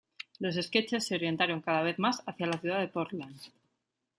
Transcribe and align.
Los 0.39 0.55
sketches 0.55 1.05
se 1.05 1.13
orientaron 1.13 1.61
cada 1.61 1.83
vez 1.83 1.99
más 1.99 2.23
hacia 2.27 2.47
la 2.47 2.57
ciudad 2.57 2.79
de 2.79 2.87
Portland. 2.87 3.37